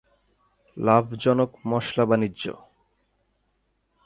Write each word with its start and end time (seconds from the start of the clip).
লাভজনক 0.77 1.51
মশলা-বাণিজ্য। 1.67 2.43